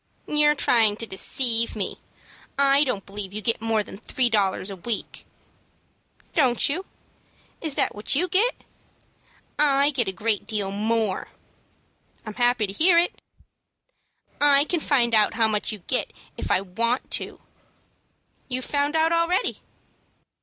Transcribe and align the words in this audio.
"You're 0.25 0.55
trying 0.55 0.95
to 0.97 1.05
deceive 1.05 1.75
me; 1.75 1.99
I 2.57 2.83
don't 2.83 3.05
believe 3.05 3.33
you 3.33 3.41
get 3.43 3.61
more 3.61 3.83
than 3.83 3.99
three 3.99 4.31
dollars 4.31 4.71
a 4.71 4.75
week." 4.75 5.27
"Don't 6.33 6.67
you? 6.67 6.85
Is 7.61 7.75
that 7.75 7.93
what 7.93 8.15
you 8.15 8.27
get?" 8.27 8.63
"I 9.59 9.91
get 9.91 10.07
a 10.07 10.11
great 10.11 10.47
deal 10.47 10.71
more." 10.71 11.27
"I'm 12.25 12.33
happy 12.33 12.65
to 12.65 12.73
hear 12.73 12.97
it." 12.97 13.21
"I 14.41 14.63
can 14.63 14.79
find 14.79 15.13
out 15.13 15.35
how 15.35 15.47
much 15.47 15.71
you 15.71 15.77
get, 15.77 16.11
if 16.35 16.49
I 16.49 16.61
want 16.61 17.11
to." 17.21 17.39
"You've 18.49 18.65
found 18.65 18.95
out 18.95 19.11
already." 19.11 19.61